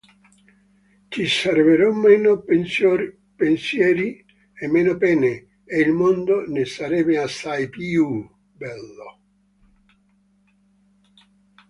ci 1.11 1.23
sarebbero 1.27 1.87
meno 1.93 2.31
pensieri 3.37 4.09
e 4.59 4.67
meno 4.67 4.97
pene, 4.97 5.61
e 5.63 5.79
il 5.79 5.91
mondo 5.91 6.41
ne 6.47 6.65
sarebbe 6.65 7.19
assai 7.19 7.69
più 7.69 8.27
bello 8.51 9.19